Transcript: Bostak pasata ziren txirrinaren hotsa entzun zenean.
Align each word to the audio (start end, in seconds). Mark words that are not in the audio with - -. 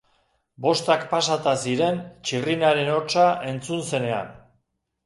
Bostak 0.65 1.03
pasata 1.11 1.53
ziren 1.65 2.01
txirrinaren 2.25 2.91
hotsa 2.95 3.31
entzun 3.55 3.89
zenean. 3.95 4.35